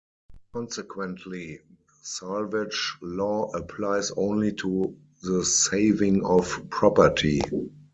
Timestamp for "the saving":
5.21-6.25